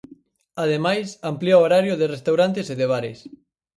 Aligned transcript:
Ademais, 0.63 1.07
amplía 1.31 1.59
o 1.59 1.63
horario 1.65 1.93
de 1.97 2.11
restaurantes 2.15 2.65
e 2.73 2.75
de 2.81 2.89
bares. 2.93 3.19